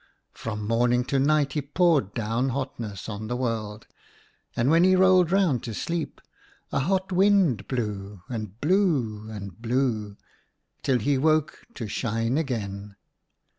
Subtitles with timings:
[0.33, 3.85] From morning to night he poured down hotness on the world,
[4.55, 6.19] and when he rolled round to sleep,
[6.71, 10.17] a hot wind blew— and blew— and blew—
[10.81, 12.95] till he woke to shine again.